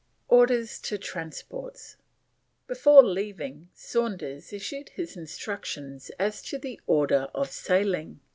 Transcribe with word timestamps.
ORDERS 0.29 0.79
TO 0.79 0.97
TRANSPORTS. 0.97 1.97
Before 2.65 3.03
leaving, 3.03 3.69
Saunders 3.75 4.51
issued 4.51 4.89
his 4.89 5.15
instructions 5.15 6.09
as 6.17 6.41
to 6.41 6.57
the 6.57 6.81
order 6.87 7.27
of 7.35 7.51
sailing. 7.51 8.19